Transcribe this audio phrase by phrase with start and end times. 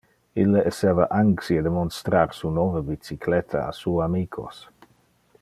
[0.43, 4.65] Ille esseva anxie de monstrar su nove bicycletta a su amicos.